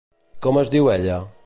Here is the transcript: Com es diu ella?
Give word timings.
Com 0.45 0.57
es 0.63 0.73
diu 0.77 0.91
ella? 0.97 1.23